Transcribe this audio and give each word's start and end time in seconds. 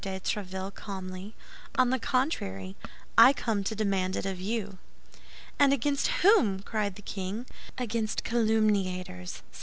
de 0.03 0.19
Tréville, 0.19 0.73
calmly, 0.73 1.35
"on 1.75 1.91
the 1.91 1.99
contrary, 1.99 2.75
I 3.19 3.33
come 3.33 3.63
to 3.65 3.75
demand 3.75 4.15
it 4.15 4.25
of 4.25 4.39
you." 4.41 4.79
"And 5.59 5.73
against 5.73 6.07
whom?" 6.25 6.61
cried 6.63 6.95
the 6.95 7.03
king. 7.03 7.45
"Against 7.77 8.23
calumniators," 8.23 9.31
said 9.31 9.43
M. 9.43 9.59